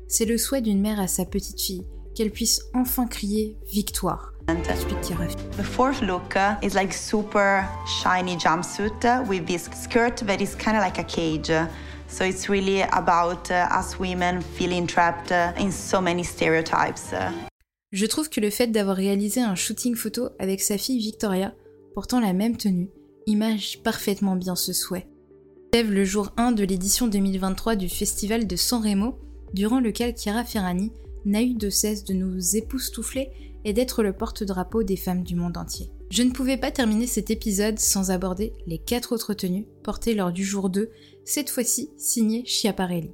C'est 0.07 0.25
le 0.25 0.37
souhait 0.37 0.61
d'une 0.61 0.81
mère 0.81 0.99
à 0.99 1.07
sa 1.07 1.25
petite 1.25 1.61
fille, 1.61 1.85
qu'elle 2.15 2.31
puisse 2.31 2.63
enfin 2.73 3.05
crier 3.05 3.57
victoire. 3.71 4.33
The 4.47 5.63
fourth 5.63 6.01
look 6.01 6.35
uh, 6.35 6.55
is 6.63 6.73
like 6.73 6.93
super 6.93 7.67
shiny 7.85 8.37
jumpsuit 8.39 9.03
uh, 9.03 9.23
with 9.27 9.45
this 9.45 9.69
skirt 9.73 10.25
that 10.25 10.39
is 10.39 10.55
kind 10.55 10.77
of 10.77 10.81
like 10.81 10.97
a 10.99 11.03
cage. 11.03 11.51
So 12.09 12.23
it's 12.23 12.47
really 12.49 12.81
about 12.91 13.51
us 13.51 13.99
women 13.99 14.41
feeling 14.41 14.87
trapped 14.87 15.31
in 15.31 15.71
so 15.71 16.01
many 16.01 16.23
stereotypes. 16.23 17.13
Je 17.91 18.05
trouve 18.05 18.29
que 18.29 18.41
le 18.41 18.49
fait 18.49 18.67
d'avoir 18.67 18.95
réalisé 18.95 19.41
un 19.41 19.55
shooting 19.55 19.95
photo 19.95 20.29
avec 20.39 20.61
sa 20.61 20.77
fille 20.77 20.99
Victoria, 20.99 21.53
portant 21.93 22.19
la 22.19 22.33
même 22.33 22.57
tenue, 22.57 22.89
image 23.27 23.81
parfaitement 23.83 24.35
bien 24.35 24.55
ce 24.55 24.73
souhait. 24.73 25.07
Lève 25.73 25.91
le 25.91 26.05
jour 26.05 26.31
1 26.37 26.53
de 26.53 26.63
l'édition 26.63 27.07
2023 27.07 27.75
du 27.75 27.89
festival 27.89 28.47
de 28.47 28.55
San 28.55 28.81
Remo, 28.81 29.19
durant 29.53 29.79
lequel 29.79 30.15
Chiara 30.15 30.43
Ferrani 30.43 30.91
n'a 31.25 31.41
eu 31.41 31.53
de 31.53 31.69
cesse 31.69 32.03
de 32.03 32.13
nous 32.13 32.55
époustoufler 32.55 33.29
et 33.65 33.73
d'être 33.73 34.01
le 34.01 34.13
porte-drapeau 34.13 34.83
des 34.83 34.97
femmes 34.97 35.23
du 35.23 35.35
monde 35.35 35.57
entier. 35.57 35.91
Je 36.09 36.23
ne 36.23 36.31
pouvais 36.31 36.57
pas 36.57 36.71
terminer 36.71 37.05
cet 37.05 37.31
épisode 37.31 37.79
sans 37.79 38.11
aborder 38.11 38.53
les 38.65 38.77
quatre 38.77 39.13
autres 39.13 39.33
tenues 39.33 39.67
portées 39.83 40.15
lors 40.15 40.31
du 40.31 40.45
jour 40.45 40.69
2, 40.69 40.89
cette 41.25 41.49
fois-ci 41.49 41.89
signées 41.97 42.45
Schiaparelli. 42.45 43.11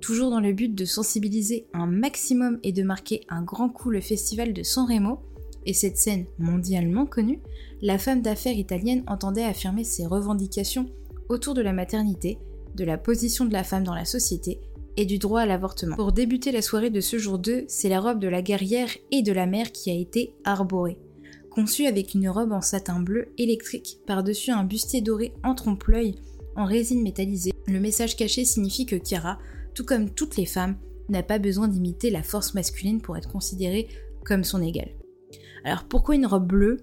Toujours 0.00 0.30
dans 0.30 0.40
le 0.40 0.52
but 0.52 0.72
de 0.72 0.84
sensibiliser 0.84 1.66
un 1.72 1.86
maximum 1.86 2.58
et 2.62 2.72
de 2.72 2.84
marquer 2.84 3.22
un 3.28 3.42
grand 3.42 3.68
coup 3.68 3.90
le 3.90 4.00
festival 4.00 4.52
de 4.52 4.62
San 4.62 4.86
Remo, 4.86 5.18
et 5.66 5.74
cette 5.74 5.96
scène 5.96 6.26
mondialement 6.38 7.06
connue, 7.06 7.40
la 7.82 7.98
femme 7.98 8.22
d'affaires 8.22 8.56
italienne 8.56 9.04
entendait 9.06 9.44
affirmer 9.44 9.84
ses 9.84 10.06
revendications 10.06 10.86
autour 11.28 11.54
de 11.54 11.62
la 11.62 11.72
maternité, 11.72 12.38
de 12.74 12.84
la 12.84 12.98
position 12.98 13.44
de 13.44 13.52
la 13.52 13.64
femme 13.64 13.84
dans 13.84 13.94
la 13.94 14.04
société 14.04 14.60
et 14.96 15.06
du 15.06 15.18
droit 15.18 15.40
à 15.40 15.46
l'avortement. 15.46 15.96
Pour 15.96 16.12
débuter 16.12 16.52
la 16.52 16.62
soirée 16.62 16.90
de 16.90 17.00
ce 17.00 17.18
jour 17.18 17.38
2, 17.38 17.64
c'est 17.68 17.88
la 17.88 18.00
robe 18.00 18.18
de 18.18 18.28
la 18.28 18.42
guerrière 18.42 18.90
et 19.10 19.22
de 19.22 19.32
la 19.32 19.46
mère 19.46 19.72
qui 19.72 19.90
a 19.90 19.94
été 19.94 20.34
arborée. 20.44 20.98
Conçue 21.54 21.86
avec 21.86 22.14
une 22.14 22.30
robe 22.30 22.52
en 22.52 22.62
satin 22.62 23.00
bleu 23.00 23.28
électrique 23.36 23.98
par-dessus 24.06 24.52
un 24.52 24.64
bustier 24.64 25.02
doré 25.02 25.34
en 25.44 25.54
trompe-l'œil 25.54 26.14
en 26.56 26.64
résine 26.64 27.02
métallisée, 27.02 27.52
le 27.66 27.78
message 27.78 28.16
caché 28.16 28.44
signifie 28.44 28.86
que 28.86 28.96
Chiara, 28.96 29.38
tout 29.74 29.84
comme 29.84 30.10
toutes 30.10 30.36
les 30.36 30.46
femmes, 30.46 30.76
n'a 31.10 31.22
pas 31.22 31.38
besoin 31.38 31.68
d'imiter 31.68 32.10
la 32.10 32.22
force 32.22 32.54
masculine 32.54 33.02
pour 33.02 33.18
être 33.18 33.30
considérée 33.30 33.88
comme 34.24 34.44
son 34.44 34.62
égale. 34.62 34.92
Alors 35.64 35.84
pourquoi 35.84 36.14
une 36.14 36.26
robe 36.26 36.46
bleue? 36.46 36.78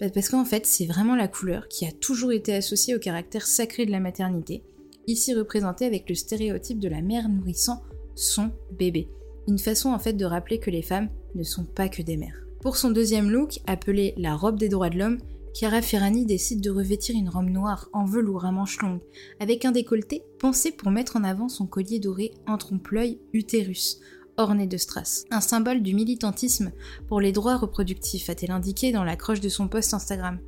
Bah, 0.00 0.08
Parce 0.10 0.28
qu'en 0.28 0.44
fait 0.44 0.66
c'est 0.66 0.86
vraiment 0.86 1.16
la 1.16 1.28
couleur 1.28 1.66
qui 1.66 1.84
a 1.84 1.92
toujours 1.92 2.32
été 2.32 2.54
associée 2.54 2.94
au 2.94 3.00
caractère 3.00 3.46
sacré 3.46 3.86
de 3.86 3.90
la 3.90 4.00
maternité, 4.00 4.62
ici 5.08 5.34
représentée 5.34 5.86
avec 5.86 6.08
le 6.08 6.14
stéréotype 6.14 6.78
de 6.78 6.88
la 6.88 7.02
mère 7.02 7.28
nourrissant 7.28 7.82
son 8.14 8.52
bébé. 8.78 9.08
Une 9.48 9.58
façon 9.58 9.90
en 9.90 9.98
fait 9.98 10.12
de 10.12 10.24
rappeler 10.24 10.60
que 10.60 10.70
les 10.70 10.82
femmes 10.82 11.08
ne 11.34 11.42
sont 11.42 11.64
pas 11.64 11.88
que 11.88 12.02
des 12.02 12.16
mères. 12.16 12.41
Pour 12.62 12.76
son 12.76 12.92
deuxième 12.92 13.28
look, 13.28 13.58
appelé 13.66 14.14
la 14.16 14.36
robe 14.36 14.56
des 14.56 14.68
droits 14.68 14.88
de 14.88 14.96
l'homme, 14.96 15.18
Chiara 15.52 15.82
Ferrani 15.82 16.24
décide 16.24 16.60
de 16.60 16.70
revêtir 16.70 17.16
une 17.16 17.28
robe 17.28 17.50
noire 17.50 17.88
en 17.92 18.04
velours 18.04 18.44
à 18.44 18.52
manches 18.52 18.80
longues, 18.80 19.00
avec 19.40 19.64
un 19.64 19.72
décolleté 19.72 20.22
pensé 20.38 20.70
pour 20.70 20.92
mettre 20.92 21.16
en 21.16 21.24
avant 21.24 21.48
son 21.48 21.66
collier 21.66 21.98
doré 21.98 22.30
en 22.46 22.58
trompe-l'œil 22.58 23.18
utérus, 23.32 23.98
orné 24.36 24.68
de 24.68 24.76
strass. 24.76 25.24
Un 25.32 25.40
symbole 25.40 25.82
du 25.82 25.92
militantisme 25.92 26.70
pour 27.08 27.20
les 27.20 27.32
droits 27.32 27.56
reproductifs, 27.56 28.30
a-t-elle 28.30 28.52
indiqué 28.52 28.92
dans 28.92 29.04
la 29.04 29.16
croche 29.16 29.40
de 29.40 29.48
son 29.48 29.66
post 29.66 29.92
Instagram. 29.92 30.38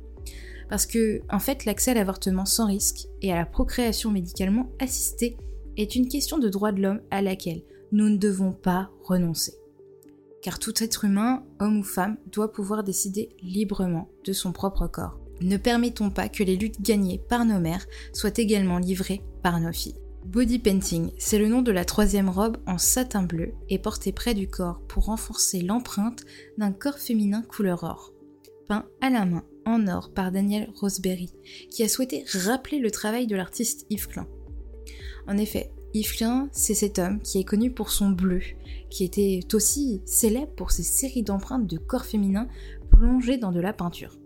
Parce 0.69 0.85
que, 0.85 1.21
en 1.29 1.39
fait, 1.39 1.65
l'accès 1.65 1.91
à 1.91 1.95
l'avortement 1.95 2.45
sans 2.45 2.67
risque 2.67 3.07
et 3.21 3.33
à 3.33 3.35
la 3.35 3.45
procréation 3.45 4.09
médicalement 4.09 4.71
assistée 4.79 5.35
est 5.75 5.95
une 5.95 6.07
question 6.07 6.37
de 6.37 6.47
droit 6.47 6.71
de 6.71 6.81
l'homme 6.81 7.01
à 7.11 7.21
laquelle 7.21 7.63
nous 7.91 8.07
ne 8.07 8.17
devons 8.17 8.53
pas 8.53 8.89
renoncer. 9.03 9.53
Car 10.45 10.59
tout 10.59 10.83
être 10.83 11.05
humain, 11.05 11.43
homme 11.59 11.79
ou 11.79 11.83
femme, 11.83 12.17
doit 12.31 12.51
pouvoir 12.51 12.83
décider 12.83 13.29
librement 13.41 14.11
de 14.25 14.31
son 14.31 14.51
propre 14.51 14.85
corps. 14.85 15.19
Ne 15.41 15.57
permettons 15.57 16.11
pas 16.11 16.29
que 16.29 16.43
les 16.43 16.55
luttes 16.55 16.83
gagnées 16.83 17.17
par 17.17 17.45
nos 17.45 17.57
mères 17.57 17.87
soient 18.13 18.37
également 18.37 18.77
livrées 18.77 19.23
par 19.41 19.59
nos 19.59 19.71
filles. 19.71 19.97
Body 20.23 20.59
painting, 20.59 21.09
c'est 21.17 21.39
le 21.39 21.47
nom 21.47 21.63
de 21.63 21.71
la 21.71 21.83
troisième 21.83 22.29
robe 22.29 22.57
en 22.67 22.77
satin 22.77 23.23
bleu 23.23 23.53
et 23.69 23.79
portée 23.79 24.11
près 24.11 24.35
du 24.35 24.47
corps 24.47 24.81
pour 24.87 25.05
renforcer 25.05 25.61
l'empreinte 25.61 26.23
d'un 26.59 26.71
corps 26.71 26.99
féminin 26.99 27.41
couleur 27.41 27.83
or. 27.83 28.13
Peint 28.67 28.85
à 29.01 29.09
la 29.09 29.25
main 29.25 29.45
en 29.65 29.87
or 29.87 30.11
par 30.13 30.31
Daniel 30.31 30.69
Roseberry, 30.79 31.33
qui 31.71 31.81
a 31.81 31.89
souhaité 31.89 32.23
rappeler 32.45 32.77
le 32.77 32.91
travail 32.91 33.25
de 33.25 33.35
l'artiste 33.35 33.87
Yves 33.89 34.09
Klein. 34.09 34.27
En 35.27 35.39
effet, 35.39 35.71
Yves 35.95 36.49
c'est 36.51 36.73
cet 36.73 36.99
homme 36.99 37.21
qui 37.21 37.39
est 37.39 37.45
connu 37.45 37.71
pour 37.71 37.89
son 37.89 38.09
bleu, 38.09 38.41
qui 38.89 39.05
était 39.05 39.39
aussi 39.53 40.01
célèbre 40.03 40.51
pour 40.57 40.71
ses 40.71 40.83
séries 40.83 41.23
d'empreintes 41.23 41.67
de 41.67 41.77
corps 41.77 42.03
féminin 42.03 42.49
plongées 42.91 43.37
dans 43.37 43.53
de 43.53 43.61
la 43.61 43.71
peinture. 43.71 44.19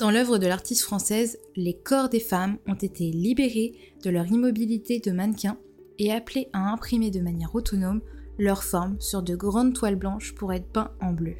Dans 0.00 0.10
l'œuvre 0.10 0.38
de 0.38 0.48
l'artiste 0.48 0.82
française, 0.82 1.38
les 1.54 1.74
corps 1.74 2.08
des 2.08 2.18
femmes 2.18 2.58
ont 2.66 2.74
été 2.74 3.12
libérés 3.12 3.74
de 4.02 4.10
leur 4.10 4.26
immobilité 4.26 4.98
de 4.98 5.12
mannequin 5.12 5.56
et 6.00 6.10
appelés 6.10 6.48
à 6.52 6.72
imprimer 6.72 7.12
de 7.12 7.20
manière 7.20 7.54
autonome 7.54 8.00
leur 8.36 8.64
forme 8.64 8.96
sur 8.98 9.22
de 9.22 9.36
grandes 9.36 9.74
toiles 9.74 9.94
blanches 9.94 10.34
pour 10.34 10.52
être 10.52 10.66
peints 10.66 10.90
en 11.00 11.12
bleu. 11.12 11.36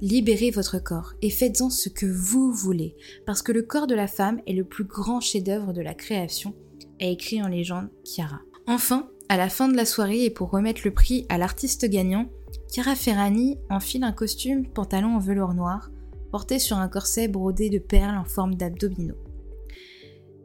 Libérez 0.00 0.52
votre 0.52 0.82
corps 0.82 1.12
et 1.20 1.28
faites-en 1.28 1.68
ce 1.68 1.90
que 1.90 2.06
vous 2.06 2.50
voulez, 2.50 2.96
parce 3.26 3.42
que 3.42 3.52
le 3.52 3.60
corps 3.60 3.88
de 3.88 3.94
la 3.94 4.06
femme 4.06 4.40
est 4.46 4.54
le 4.54 4.64
plus 4.64 4.84
grand 4.84 5.20
chef-d'œuvre 5.20 5.74
de 5.74 5.82
la 5.82 5.92
création, 5.92 6.54
a 7.00 7.06
écrit 7.06 7.42
en 7.42 7.48
légende 7.48 7.88
Chiara. 8.04 8.40
Enfin, 8.66 9.08
à 9.28 9.36
la 9.36 9.48
fin 9.48 9.68
de 9.68 9.76
la 9.76 9.84
soirée 9.84 10.24
et 10.24 10.30
pour 10.30 10.50
remettre 10.50 10.82
le 10.84 10.92
prix 10.92 11.26
à 11.28 11.38
l'artiste 11.38 11.86
gagnant, 11.86 12.28
Chiara 12.70 12.94
Ferrani 12.94 13.58
enfile 13.70 14.04
un 14.04 14.12
costume 14.12 14.66
pantalon 14.66 15.16
en 15.16 15.18
velours 15.18 15.54
noir, 15.54 15.90
porté 16.30 16.58
sur 16.58 16.76
un 16.76 16.88
corset 16.88 17.28
brodé 17.28 17.70
de 17.70 17.78
perles 17.78 18.16
en 18.16 18.24
forme 18.24 18.54
d'abdominaux. 18.54 19.16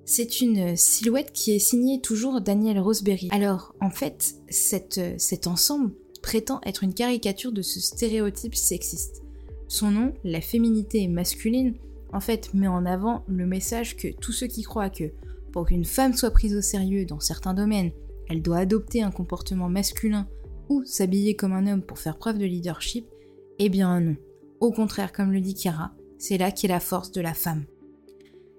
C'est 0.05 0.41
une 0.41 0.75
silhouette 0.75 1.31
qui 1.31 1.51
est 1.51 1.59
signée 1.59 2.01
toujours 2.01 2.41
Daniel 2.41 2.79
Roseberry. 2.79 3.29
Alors, 3.31 3.73
en 3.79 3.89
fait, 3.89 4.35
cet 4.49 5.47
ensemble 5.47 5.91
prétend 6.21 6.59
être 6.65 6.83
une 6.83 6.93
caricature 6.93 7.51
de 7.51 7.61
ce 7.61 7.79
stéréotype 7.79 8.55
sexiste. 8.55 9.23
Son 9.69 9.91
nom, 9.91 10.13
la 10.23 10.41
féminité 10.41 11.07
masculine, 11.07 11.75
en 12.11 12.19
fait 12.19 12.53
met 12.53 12.67
en 12.67 12.85
avant 12.85 13.23
le 13.27 13.45
message 13.45 13.95
que 13.95 14.09
tous 14.09 14.31
ceux 14.31 14.47
qui 14.47 14.63
croient 14.63 14.89
que, 14.89 15.11
pour 15.53 15.67
qu'une 15.67 15.85
femme 15.85 16.13
soit 16.13 16.31
prise 16.31 16.55
au 16.55 16.61
sérieux 16.61 17.05
dans 17.05 17.19
certains 17.21 17.53
domaines, 17.53 17.91
elle 18.27 18.41
doit 18.41 18.57
adopter 18.57 19.03
un 19.03 19.11
comportement 19.11 19.69
masculin 19.69 20.27
ou 20.69 20.83
s'habiller 20.83 21.35
comme 21.35 21.53
un 21.53 21.67
homme 21.67 21.83
pour 21.83 21.99
faire 21.99 22.17
preuve 22.17 22.39
de 22.39 22.45
leadership, 22.45 23.07
eh 23.59 23.69
bien 23.69 23.99
non. 24.01 24.15
Au 24.59 24.71
contraire, 24.71 25.13
comme 25.13 25.31
le 25.31 25.39
dit 25.39 25.55
Chiara, 25.55 25.93
c'est 26.17 26.37
là 26.37 26.51
qu'est 26.51 26.67
la 26.67 26.79
force 26.79 27.11
de 27.11 27.21
la 27.21 27.33
femme. 27.33 27.65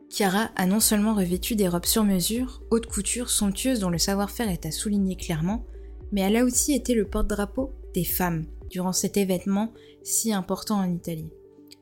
Chiara 0.09 0.51
a 0.55 0.67
non 0.67 0.81
seulement 0.81 1.15
revêtu 1.15 1.57
des 1.57 1.67
robes 1.67 1.87
sur 1.87 2.05
mesure, 2.05 2.63
haute 2.71 2.87
couture, 2.87 3.31
somptueuses 3.31 3.81
dont 3.81 3.91
le 3.91 3.99
savoir-faire 3.99 4.49
est 4.49 4.67
à 4.67 4.71
souligner 4.71 5.17
clairement, 5.17 5.67
mais 6.13 6.21
elle 6.21 6.37
a 6.37 6.45
aussi 6.45 6.75
été 6.75 6.95
le 6.95 7.07
porte-drapeau 7.07 7.73
des 7.95 8.05
femmes 8.05 8.45
durant 8.71 8.93
cet 8.93 9.17
événement 9.17 9.73
si 10.05 10.33
important 10.33 10.77
en 10.77 10.93
Italie. 10.93 11.31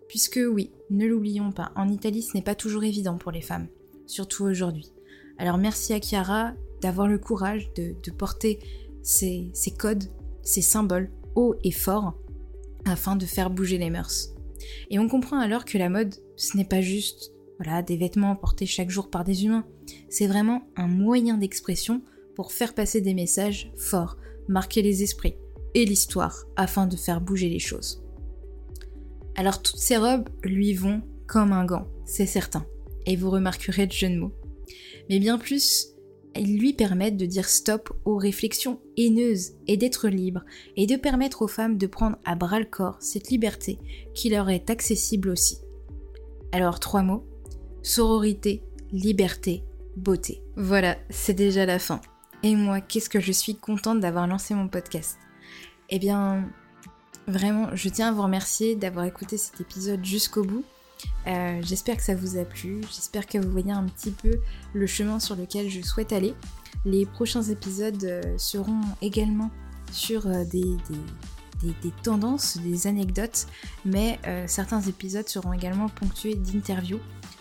Puisque 0.09 0.41
oui, 0.51 0.71
ne 0.89 1.07
l'oublions 1.07 1.53
pas, 1.53 1.73
en 1.77 1.89
Italie 1.89 2.23
ce 2.23 2.37
n'est 2.37 2.43
pas 2.43 2.55
toujours 2.55 2.85
évident 2.85 3.19
pour 3.19 3.33
les 3.33 3.43
femmes, 3.43 3.69
surtout 4.07 4.45
aujourd'hui. 4.45 4.93
Alors 5.39 5.59
merci 5.59 5.93
à 5.93 6.01
Chiara 6.01 6.53
d'avoir 6.81 7.09
le 7.09 7.19
courage 7.19 7.71
de, 7.75 8.11
porter 8.11 8.59
ces, 9.03 9.53
codes, 9.79 10.05
ces 10.43 10.63
symboles 10.63 11.11
hauts 11.35 11.55
et 11.65 11.71
forts 11.71 12.15
afin 12.85 13.17
de 13.17 13.27
faire 13.27 13.51
bouger 13.51 13.79
les 13.79 13.91
mœurs. 13.91 14.35
Et 14.91 14.99
on 14.99 15.09
comprend 15.09 15.39
alors 15.39 15.65
que 15.65 15.79
la 15.79 15.89
mode, 15.89 16.15
ce 16.37 16.57
n'est 16.57 16.65
pas 16.65 16.81
juste 16.81 17.33
voilà, 17.59 17.83
des 17.83 17.97
vêtements 17.97 18.35
portés 18.35 18.67
chaque 18.67 18.91
jour 18.91 19.09
par 19.09 19.25
des 19.25 19.45
humains, 19.45 19.65
c'est 20.09 20.27
vraiment 20.27 20.63
un 20.77 20.89
moyen 20.89 21.39
d'expression 21.39 22.03
pour 22.35 22.53
faire 22.53 22.75
passer 22.75 23.01
des 23.01 23.15
messages 23.15 23.71
forts, 23.77 24.17
marquer 24.49 24.83
les 24.83 25.03
esprits 25.03 25.37
et 25.75 25.85
l'histoire 25.85 26.45
afin 26.57 26.87
de 26.87 26.97
faire 26.97 27.21
bouger 27.21 27.49
les 27.49 27.59
choses. 27.59 28.03
Alors 29.37 29.63
toutes 29.63 29.79
ces 29.79 29.97
robes 29.97 30.29
lui 30.43 30.75
vont 30.75 31.03
comme 31.27 31.53
un 31.53 31.65
gant, 31.65 31.87
c'est 32.05 32.27
certain, 32.27 32.67
et 33.07 33.17
vous 33.17 33.31
remarquerez 33.31 33.87
le 33.87 33.93
jeu 33.93 34.09
de 34.09 34.19
mots. 34.19 34.35
Mais 35.09 35.19
bien 35.19 35.39
plus, 35.39 35.89
elles 36.35 36.57
lui 36.57 36.73
permettent 36.73 37.17
de 37.17 37.27
dire 37.27 37.49
stop 37.49 37.91
aux 38.05 38.17
réflexions 38.17 38.81
haineuses 38.97 39.53
et 39.67 39.77
d'être 39.77 40.09
libre 40.09 40.45
et 40.77 40.87
de 40.87 40.97
permettre 40.97 41.43
aux 41.43 41.49
femmes 41.49 41.79
de 41.79 41.87
prendre 41.87 42.17
à 42.25 42.35
bras 42.35 42.59
le 42.59 42.67
corps 42.67 42.97
cette 43.01 43.31
liberté 43.31 43.79
qui 44.15 44.31
leur 44.31 44.49
est 44.51 44.71
accessible 44.71 45.29
aussi. 45.29 45.59
Alors 46.53 46.81
trois 46.81 47.03
mots, 47.03 47.25
sororité, 47.83 48.63
liberté, 48.93 49.63
beauté. 49.97 50.43
Voilà, 50.57 50.99
c'est 51.11 51.35
déjà 51.35 51.67
la 51.67 51.79
fin. 51.79 52.01
Et 52.43 52.57
moi, 52.57 52.81
qu'est-ce 52.81 53.11
que 53.11 53.21
je 53.21 53.33
suis 53.33 53.57
contente 53.57 54.01
d'avoir 54.01 54.27
lancé 54.27 54.55
mon 54.55 54.69
podcast. 54.69 55.19
Eh 55.91 55.99
bien, 55.99 56.51
vraiment, 57.27 57.75
je 57.75 57.89
tiens 57.89 58.09
à 58.09 58.13
vous 58.13 58.23
remercier 58.23 58.75
d'avoir 58.75 59.05
écouté 59.05 59.37
cet 59.37 59.61
épisode 59.61 60.05
jusqu'au 60.05 60.45
bout. 60.45 60.65
Euh, 61.27 61.61
j'espère 61.63 61.97
que 61.97 62.03
ça 62.03 62.15
vous 62.15 62.37
a 62.37 62.45
plu, 62.45 62.81
j'espère 62.89 63.27
que 63.27 63.39
vous 63.39 63.51
voyez 63.51 63.73
un 63.73 63.85
petit 63.85 64.11
peu 64.11 64.41
le 64.75 64.87
chemin 64.87 65.21
sur 65.21 65.37
lequel 65.37 65.71
je 65.71 65.81
souhaite 65.83 66.13
aller. 66.13 66.35
Les 66.85 67.07
prochains 67.07 67.43
épisodes 67.43 68.03
euh, 68.05 68.21
seront 68.39 68.81
également 69.01 69.51
sur 69.93 70.27
euh, 70.27 70.45
des, 70.45 70.77
des, 71.63 71.93
tendances, 72.03 72.59
des 72.59 72.89
anecdotes, 72.89 73.47
mais 73.85 74.19
certains 74.47 74.81
épisodes 74.81 75.29
seront 75.29 75.53
également 75.53 75.89
ponctués 75.89 76.35
d'interviews. 76.35 76.99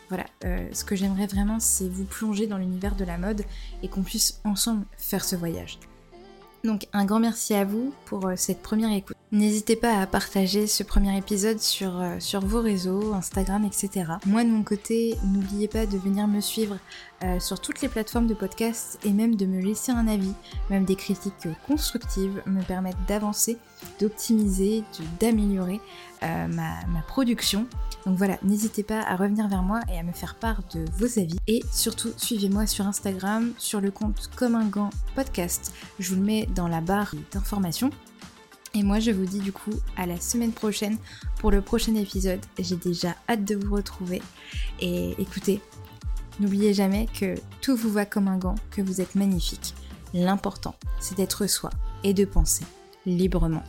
Voilà, 0.09 0.25
ce 0.43 0.83
que 0.83 0.95
j'aimerais 0.95 1.25
vraiment, 1.25 1.59
c'est 1.59 1.89
vous 1.89 2.05
plonger 2.05 2.45
dans 2.45 2.59
l'univers 2.59 2.95
de 2.95 3.03
la 3.03 3.17
mode 3.17 3.41
et 3.81 3.87
qu'on 3.87 4.03
puisse 4.03 4.39
ensemble 4.43 4.85
faire 4.95 5.23
ce 5.23 5.35
voyage. 5.35 5.79
Donc 6.63 6.87
un 6.93 7.05
grand 7.05 7.19
merci 7.19 7.55
à 7.55 7.65
vous 7.65 7.95
pour 8.05 8.29
cette 8.35 8.61
première 8.61 8.91
écoute. 8.91 9.17
N'hésitez 9.33 9.77
pas 9.77 9.97
à 9.97 10.07
partager 10.07 10.67
ce 10.67 10.83
premier 10.83 11.17
épisode 11.17 11.59
sur, 11.59 12.01
euh, 12.01 12.17
vos 12.41 12.59
réseaux, 12.59 13.13
Instagram, 13.13 13.63
etc. 13.63 14.11
Moi 14.25 14.43
de 14.43 14.49
mon 14.49 14.61
côté, 14.61 15.17
n'oubliez 15.23 15.69
pas 15.69 15.85
de 15.85 15.97
venir 15.97 16.27
me 16.27 16.41
suivre 16.41 16.77
euh, 17.23 17.39
sur 17.39 17.61
toutes 17.61 17.81
les 17.81 17.87
plateformes 17.87 18.27
de 18.27 18.33
podcast 18.33 18.99
et 19.05 19.11
même 19.11 19.37
de 19.37 19.45
me 19.45 19.61
laisser 19.61 19.93
un 19.93 20.05
avis, 20.09 20.33
même 20.69 20.83
des 20.83 20.97
critiques 20.97 21.47
constructives 21.65 22.43
me 22.45 22.61
permettent 22.61 23.05
d'avancer, 23.07 23.57
d'optimiser, 24.01 24.83
d'améliorer 25.21 25.79
euh, 26.23 26.47
ma, 26.49 26.85
ma 26.87 27.01
production. 27.07 27.67
Donc 28.05 28.17
voilà, 28.17 28.37
n'hésitez 28.43 28.83
pas 28.83 28.99
à 28.99 29.15
revenir 29.15 29.47
vers 29.47 29.63
moi 29.63 29.79
et 29.89 29.97
à 29.97 30.03
me 30.03 30.11
faire 30.11 30.35
part 30.35 30.59
de 30.73 30.83
vos 30.97 31.19
avis. 31.19 31.39
Et 31.47 31.61
surtout, 31.71 32.11
suivez-moi 32.17 32.67
sur 32.67 32.85
Instagram, 32.85 33.53
sur 33.57 33.79
le 33.79 33.91
compte 33.91 34.29
Comme 34.35 34.55
un 34.55 34.65
gant 34.65 34.89
podcast. 35.15 35.71
Je 35.99 36.09
vous 36.09 36.19
le 36.19 36.25
mets 36.25 36.49
dans 36.53 36.67
la 36.67 36.81
barre 36.81 37.15
d'informations. 37.31 37.91
Et 38.73 38.83
moi 38.83 38.99
je 38.99 39.11
vous 39.11 39.25
dis 39.25 39.39
du 39.39 39.51
coup 39.51 39.73
à 39.97 40.05
la 40.05 40.19
semaine 40.19 40.53
prochaine 40.53 40.97
pour 41.39 41.51
le 41.51 41.61
prochain 41.61 41.95
épisode. 41.95 42.39
J'ai 42.57 42.77
déjà 42.77 43.15
hâte 43.29 43.43
de 43.43 43.55
vous 43.55 43.75
retrouver. 43.75 44.21
Et 44.79 45.15
écoutez, 45.19 45.61
n'oubliez 46.39 46.73
jamais 46.73 47.07
que 47.07 47.35
tout 47.61 47.75
vous 47.75 47.91
va 47.91 48.05
comme 48.05 48.27
un 48.27 48.37
gant, 48.37 48.55
que 48.71 48.81
vous 48.81 49.01
êtes 49.01 49.15
magnifique. 49.15 49.73
L'important, 50.13 50.75
c'est 50.99 51.17
d'être 51.17 51.47
soi 51.47 51.69
et 52.03 52.13
de 52.13 52.25
penser 52.25 52.65
librement. 53.05 53.63